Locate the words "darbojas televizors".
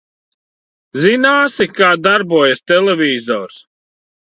2.09-3.63